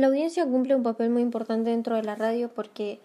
La 0.00 0.06
audiencia 0.06 0.46
cumple 0.46 0.74
un 0.74 0.82
papel 0.82 1.10
muy 1.10 1.20
importante 1.20 1.68
dentro 1.68 1.94
de 1.94 2.02
la 2.02 2.14
radio 2.14 2.48
porque 2.48 3.00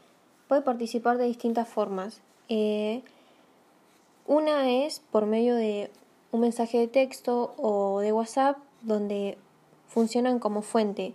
puede 0.48 0.62
participar 0.62 1.18
de 1.18 1.26
distintas 1.26 1.68
formas. 1.68 2.22
Eh, 2.48 3.02
una 4.26 4.72
es 4.72 5.02
por 5.12 5.26
medio 5.26 5.56
de 5.56 5.92
un 6.32 6.40
mensaje 6.40 6.78
de 6.78 6.88
texto 6.88 7.54
o 7.58 8.00
de 8.00 8.14
WhatsApp 8.14 8.60
donde 8.82 9.38
funcionan 9.90 10.40
como 10.40 10.62
fuente. 10.62 11.12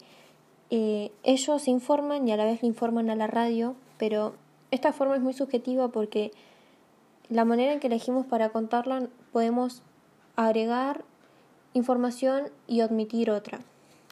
Eh, 0.68 1.12
ellos 1.22 1.66
informan 1.66 2.28
y 2.28 2.32
a 2.32 2.36
la 2.36 2.44
vez 2.44 2.60
le 2.60 2.68
informan 2.68 3.08
a 3.08 3.16
la 3.16 3.26
radio, 3.26 3.74
pero 3.96 4.34
esta 4.70 4.92
forma 4.92 5.16
es 5.16 5.22
muy 5.22 5.32
subjetiva 5.32 5.88
porque 5.88 6.30
la 7.30 7.46
manera 7.46 7.72
en 7.72 7.80
que 7.80 7.86
elegimos 7.86 8.26
para 8.26 8.50
contarla 8.50 9.08
podemos 9.32 9.80
agregar 10.36 11.04
información 11.72 12.50
y 12.66 12.82
omitir 12.82 13.30
otra. 13.30 13.60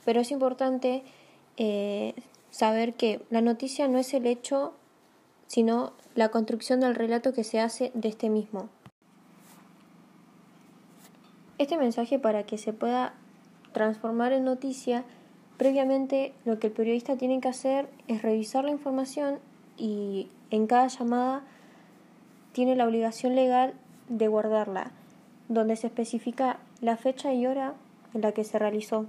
Pero 0.07 0.23
es 0.23 0.30
importante 0.30 1.02
eh, 1.59 2.15
saber 2.51 2.95
que 2.95 3.21
la 3.30 3.41
noticia 3.41 3.89
no 3.89 3.98
es 3.98 4.15
el 4.15 4.27
hecho, 4.27 4.73
sino 5.48 5.93
la 6.15 6.31
construcción 6.31 6.81
del 6.81 6.95
relato 6.95 7.33
que 7.33 7.45
se 7.45 7.61
hace 7.61 7.91
de 7.95 8.09
este 8.09 8.31
mismo. 8.31 8.69
Este 11.59 11.77
mensaje 11.77 12.21
para 12.21 12.45
que 12.45 12.59
se 12.59 12.73
pueda 12.73 13.15
transformar 13.73 14.33
en 14.33 14.45
noticia, 14.45 15.05
previamente 15.57 16.33
lo 16.45 16.61
que 16.61 16.69
el 16.69 16.73
periodista 16.73 17.17
tiene 17.17 17.41
que 17.41 17.48
hacer 17.48 17.91
es 18.06 18.23
revisar 18.23 18.65
la 18.65 18.70
información 18.70 19.41
y 19.77 20.29
en 20.51 20.69
cada 20.69 20.87
llamada 20.87 21.43
tiene 22.53 22.77
la 22.77 22.87
obligación 22.87 23.34
legal 23.34 23.75
de 24.09 24.29
guardarla, 24.29 24.93
donde 25.48 25.75
se 25.75 25.89
especifica 25.89 26.61
la 26.81 26.97
fecha 26.97 27.33
y 27.34 27.47
hora 27.47 27.75
en 28.15 28.20
la 28.20 28.33
que 28.33 28.45
se 28.45 28.59
realizó. 28.59 29.06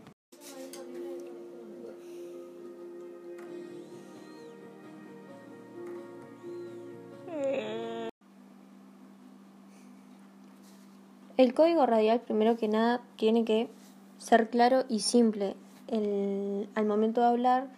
El 11.39 11.53
código 11.53 11.85
radial, 11.85 12.19
primero 12.19 12.57
que 12.57 12.67
nada, 12.67 12.99
tiene 13.15 13.45
que 13.45 13.69
ser 14.17 14.49
claro 14.49 14.83
y 14.89 14.99
simple 14.99 15.55
al 15.89 16.85
momento 16.85 17.21
de 17.21 17.27
hablar 17.27 17.69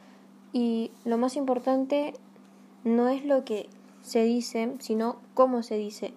y 0.51 0.89
lo 1.05 1.19
más 1.19 1.35
importante 1.35 2.15
no 2.83 3.07
es 3.07 3.23
lo 3.23 3.45
que 3.45 3.69
se 4.01 4.23
dice, 4.23 4.73
sino 4.79 5.17
cómo 5.35 5.61
se 5.61 5.77
dice. 5.77 6.11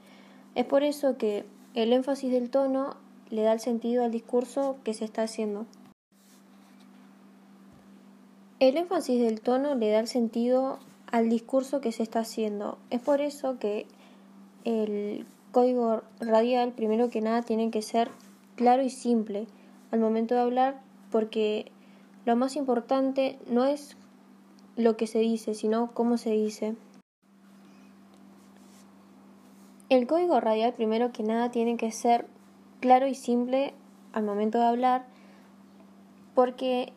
Es 0.54 0.64
por 0.64 0.84
eso 0.84 1.18
que 1.18 1.44
el 1.74 1.92
énfasis 1.92 2.32
del 2.32 2.48
tono 2.48 2.96
le 3.28 3.42
da 3.42 3.52
el 3.52 3.60
sentido 3.60 4.04
al 4.04 4.10
discurso 4.10 4.78
que 4.82 4.94
se 4.94 5.04
está 5.04 5.24
haciendo. 5.24 5.66
El 8.58 8.78
énfasis 8.78 9.20
del 9.20 9.42
tono 9.42 9.74
le 9.74 9.90
da 9.90 10.00
el 10.00 10.08
sentido 10.08 10.78
al 11.12 11.28
discurso 11.28 11.82
que 11.82 11.92
se 11.92 12.04
está 12.04 12.20
haciendo. 12.20 12.78
Es 12.88 13.02
por 13.02 13.20
eso 13.20 13.58
que 13.58 13.86
el 14.64 15.26
código 15.54 16.02
radial, 16.20 16.72
primero 16.72 17.08
que 17.10 17.20
nada, 17.20 17.40
tiene 17.42 17.70
que 17.70 17.80
ser 17.80 18.10
claro 18.56 18.82
y 18.82 18.90
simple 18.90 19.46
al 19.92 20.00
momento 20.00 20.34
de 20.34 20.40
hablar, 20.40 20.82
porque 21.12 21.70
lo 22.26 22.34
más 22.34 22.56
importante 22.56 23.38
no 23.48 23.64
es 23.64 23.96
lo 24.76 24.96
que 24.96 25.06
se 25.06 25.20
dice, 25.20 25.54
sino 25.54 25.92
cómo 25.94 26.18
se 26.18 26.32
dice. 26.32 26.74
El 29.88 30.08
código 30.08 30.40
radial, 30.40 30.72
primero 30.72 31.12
que 31.12 31.22
nada, 31.22 31.52
tiene 31.52 31.76
que 31.76 31.92
ser 31.92 32.26
claro 32.80 33.06
y 33.06 33.14
simple 33.14 33.74
al 34.12 34.24
momento 34.24 34.58
de 34.58 34.64
hablar, 34.64 35.06
porque 36.34 36.92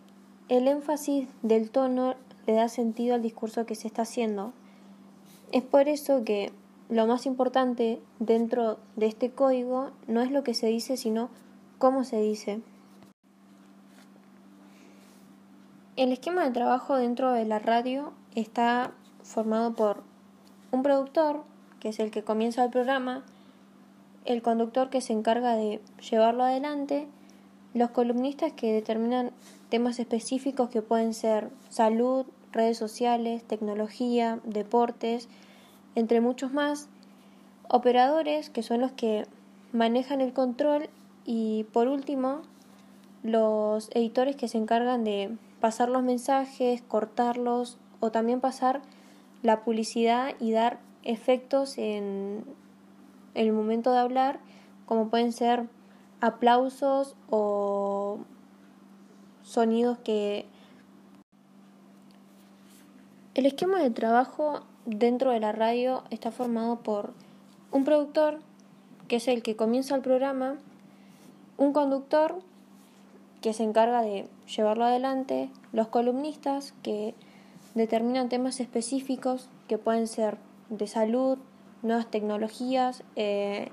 el 0.50 0.68
énfasis 0.68 1.28
del 1.44 1.70
tono 1.70 2.16
le 2.48 2.54
da 2.54 2.70
sentido 2.70 3.14
al 3.14 3.22
discurso 3.22 3.68
que 3.68 3.76
se 3.76 3.88
está 3.88 4.02
haciendo. 4.02 4.52
Es 5.52 5.62
por 5.62 5.88
eso 5.88 6.24
que 6.24 6.52
lo 6.90 7.06
más 7.08 7.26
importante 7.26 8.02
dentro 8.20 8.80
de 8.96 9.08
este 9.08 9.32
código 9.32 9.92
no 10.08 10.22
es 10.22 10.32
lo 10.32 10.44
que 10.44 10.54
se 10.54 10.68
dice, 10.68 10.98
sino 10.98 11.30
cómo 11.78 12.04
se 12.04 12.22
dice. 12.22 12.62
El 15.96 16.12
esquema 16.12 16.46
de 16.46 16.52
trabajo 16.52 16.96
dentro 16.96 17.32
de 17.32 17.46
la 17.46 17.60
radio 17.60 18.14
está 18.36 18.92
formado 19.24 19.74
por 19.74 20.04
un 20.72 20.84
productor, 20.84 21.44
que 21.80 21.90
es 21.90 22.00
el 22.00 22.12
que 22.12 22.24
comienza 22.24 22.64
el 22.64 22.70
programa, 22.70 23.24
el 24.26 24.42
conductor 24.42 24.90
que 24.90 25.02
se 25.02 25.14
encarga 25.14 25.56
de 25.56 25.82
llevarlo 26.10 26.44
adelante, 26.44 27.08
los 27.74 27.92
columnistas 27.92 28.54
que 28.54 28.74
determinan 28.74 29.32
temas 29.70 30.00
específicos 30.00 30.70
que 30.70 30.82
pueden 30.82 31.14
ser 31.14 31.50
salud, 31.70 32.26
redes 32.52 32.78
sociales, 32.78 33.44
tecnología, 33.44 34.40
deportes, 34.44 35.30
entre 35.98 36.22
muchos 36.22 36.54
más, 36.54 36.90
operadores 37.68 38.52
que 38.52 38.62
son 38.62 38.82
los 38.82 38.92
que 38.92 39.26
manejan 39.74 40.22
el 40.22 40.32
control 40.32 40.92
y 41.26 41.64
por 41.74 41.88
último 41.88 42.44
los 43.24 43.90
editores 43.96 44.36
que 44.36 44.48
se 44.48 44.60
encargan 44.60 45.04
de 45.04 45.36
pasar 45.60 45.90
los 45.90 46.04
mensajes, 46.04 46.84
cortarlos 46.84 47.80
o 48.00 48.12
también 48.12 48.42
pasar 48.42 48.84
la 49.42 49.64
publicidad 49.64 50.36
y 50.40 50.52
dar 50.52 50.78
efectos 51.02 51.80
en 51.80 52.46
el 53.34 53.52
momento 53.52 53.92
de 53.92 53.98
hablar 53.98 54.40
como 54.86 55.10
pueden 55.10 55.34
ser 55.34 55.68
aplausos 56.22 57.16
o 57.32 58.20
sonidos 59.42 59.98
que 59.98 60.46
el 63.34 63.48
esquema 63.48 63.80
de 63.80 63.90
trabajo 63.90 64.62
dentro 64.88 65.32
de 65.32 65.42
la 65.42 65.52
radio 65.52 66.04
está 66.10 66.32
formado 66.32 66.78
por 66.78 67.14
un 67.72 67.84
productor, 67.84 68.40
que 69.10 69.18
es 69.18 69.28
el 69.28 69.44
que 69.44 69.58
comienza 69.58 69.94
el 69.96 70.02
programa, 70.02 70.56
un 71.58 71.74
conductor, 71.74 72.40
que 73.42 73.54
se 73.54 73.64
encarga 73.64 74.02
de 74.02 74.28
llevarlo 74.48 74.86
adelante, 74.86 75.50
los 75.74 75.90
columnistas, 75.90 76.74
que 76.84 77.14
determinan 77.76 78.30
temas 78.30 78.62
específicos, 78.62 79.50
que 79.68 79.78
pueden 79.78 80.08
ser 80.08 80.38
de 80.70 80.88
salud, 80.88 81.38
nuevas 81.84 82.10
tecnologías, 82.10 83.04
eh, 83.18 83.70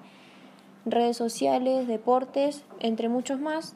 redes 0.85 1.17
sociales, 1.17 1.87
deportes, 1.87 2.65
entre 2.81 3.09
muchos 3.09 3.41
más. 3.41 3.75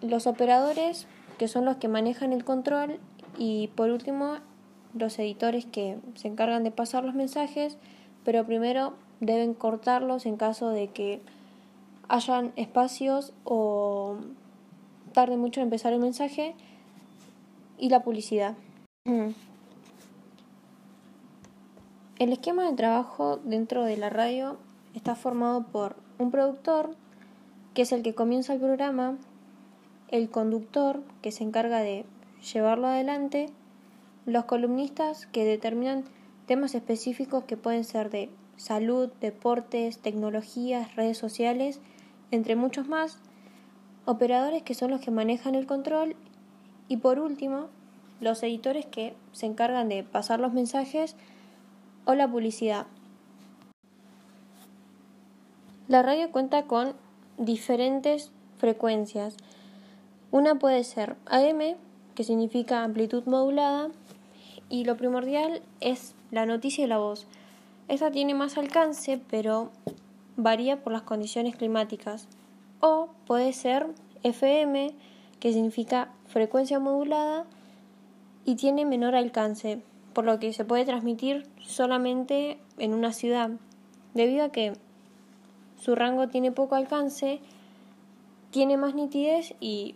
Los 0.00 0.26
operadores, 0.26 1.06
que 1.38 1.46
son 1.46 1.64
los 1.64 1.76
que 1.76 1.86
manejan 1.86 2.32
el 2.32 2.44
control, 2.44 2.98
y 3.38 3.68
por 3.68 3.90
último 3.90 4.38
los 4.98 5.18
editores 5.18 5.66
que 5.66 5.98
se 6.14 6.28
encargan 6.28 6.64
de 6.64 6.70
pasar 6.70 7.04
los 7.04 7.14
mensajes, 7.14 7.78
pero 8.24 8.44
primero 8.44 8.94
deben 9.20 9.54
cortarlos 9.54 10.26
en 10.26 10.36
caso 10.36 10.68
de 10.70 10.88
que 10.88 11.20
hayan 12.08 12.52
espacios 12.56 13.32
o 13.44 14.16
tarde 15.12 15.36
mucho 15.36 15.60
en 15.60 15.66
empezar 15.66 15.92
el 15.92 16.00
mensaje 16.00 16.54
y 17.78 17.88
la 17.88 18.02
publicidad. 18.02 18.54
El 22.18 22.32
esquema 22.32 22.68
de 22.68 22.76
trabajo 22.76 23.38
dentro 23.44 23.84
de 23.84 23.96
la 23.96 24.10
radio 24.10 24.58
está 24.94 25.14
formado 25.14 25.64
por 25.64 25.96
un 26.18 26.30
productor, 26.30 26.90
que 27.74 27.82
es 27.82 27.92
el 27.92 28.02
que 28.02 28.14
comienza 28.14 28.52
el 28.52 28.60
programa, 28.60 29.16
el 30.08 30.28
conductor, 30.28 31.02
que 31.22 31.30
se 31.30 31.44
encarga 31.44 31.80
de 31.80 32.04
llevarlo 32.52 32.88
adelante, 32.88 33.50
los 34.28 34.44
columnistas 34.44 35.26
que 35.26 35.46
determinan 35.46 36.04
temas 36.46 36.74
específicos 36.74 37.44
que 37.44 37.56
pueden 37.56 37.82
ser 37.82 38.10
de 38.10 38.28
salud, 38.58 39.08
deportes, 39.22 40.00
tecnologías, 40.00 40.94
redes 40.96 41.16
sociales, 41.16 41.80
entre 42.30 42.54
muchos 42.54 42.88
más, 42.88 43.18
operadores 44.04 44.62
que 44.62 44.74
son 44.74 44.90
los 44.90 45.00
que 45.00 45.10
manejan 45.10 45.54
el 45.54 45.66
control 45.66 46.14
y 46.88 46.98
por 46.98 47.18
último, 47.18 47.68
los 48.20 48.42
editores 48.42 48.84
que 48.84 49.14
se 49.32 49.46
encargan 49.46 49.88
de 49.88 50.04
pasar 50.04 50.40
los 50.40 50.52
mensajes 50.52 51.16
o 52.04 52.14
la 52.14 52.28
publicidad. 52.28 52.86
La 55.86 56.02
radio 56.02 56.30
cuenta 56.30 56.64
con 56.64 56.92
diferentes 57.38 58.30
frecuencias. 58.58 59.36
Una 60.30 60.56
puede 60.56 60.84
ser 60.84 61.16
AM, 61.24 61.76
que 62.14 62.24
significa 62.24 62.84
amplitud 62.84 63.24
modulada, 63.24 63.88
y 64.68 64.84
lo 64.84 64.96
primordial 64.96 65.62
es 65.80 66.14
la 66.30 66.46
noticia 66.46 66.84
y 66.84 66.88
la 66.88 66.98
voz. 66.98 67.26
Esta 67.88 68.10
tiene 68.10 68.34
más 68.34 68.58
alcance, 68.58 69.20
pero 69.30 69.70
varía 70.36 70.82
por 70.82 70.92
las 70.92 71.02
condiciones 71.02 71.56
climáticas. 71.56 72.28
O 72.80 73.08
puede 73.26 73.52
ser 73.52 73.86
FM, 74.22 74.94
que 75.40 75.52
significa 75.52 76.10
frecuencia 76.26 76.78
modulada 76.78 77.46
y 78.44 78.56
tiene 78.56 78.84
menor 78.84 79.14
alcance, 79.14 79.80
por 80.12 80.24
lo 80.24 80.38
que 80.38 80.52
se 80.52 80.64
puede 80.64 80.84
transmitir 80.84 81.46
solamente 81.64 82.58
en 82.78 82.94
una 82.94 83.12
ciudad. 83.12 83.50
Debido 84.14 84.44
a 84.44 84.52
que 84.52 84.74
su 85.80 85.94
rango 85.94 86.28
tiene 86.28 86.52
poco 86.52 86.74
alcance, 86.74 87.40
tiene 88.50 88.76
más 88.76 88.94
nitidez 88.94 89.54
y 89.60 89.94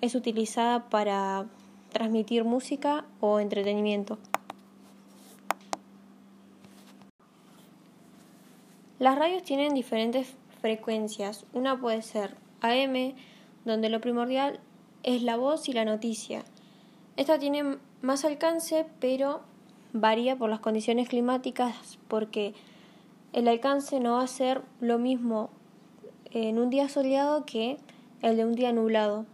es 0.00 0.14
utilizada 0.14 0.88
para 0.88 1.46
transmitir 1.94 2.44
música 2.44 3.06
o 3.20 3.40
entretenimiento. 3.40 4.18
Las 8.98 9.18
radios 9.18 9.42
tienen 9.42 9.72
diferentes 9.72 10.34
frecuencias. 10.60 11.46
Una 11.52 11.80
puede 11.80 12.02
ser 12.02 12.36
AM, 12.60 13.14
donde 13.64 13.88
lo 13.88 14.00
primordial 14.00 14.60
es 15.02 15.22
la 15.22 15.36
voz 15.36 15.68
y 15.68 15.72
la 15.72 15.84
noticia. 15.84 16.44
Esta 17.16 17.38
tiene 17.38 17.78
más 18.02 18.24
alcance, 18.24 18.86
pero 19.00 19.40
varía 19.92 20.36
por 20.36 20.50
las 20.50 20.60
condiciones 20.60 21.08
climáticas 21.08 21.98
porque 22.08 22.54
el 23.32 23.46
alcance 23.46 24.00
no 24.00 24.14
va 24.14 24.22
a 24.22 24.26
ser 24.26 24.62
lo 24.80 24.98
mismo 24.98 25.50
en 26.32 26.58
un 26.58 26.70
día 26.70 26.88
soleado 26.88 27.44
que 27.46 27.78
el 28.22 28.36
de 28.36 28.44
un 28.44 28.54
día 28.54 28.72
nublado. 28.72 29.26